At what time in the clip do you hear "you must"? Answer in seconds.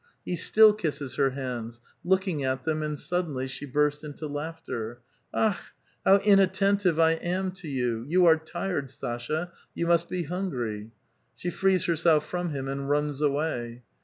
9.75-10.09